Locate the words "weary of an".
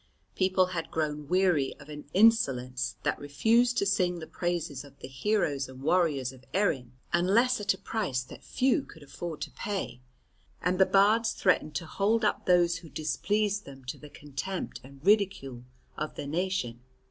1.27-2.05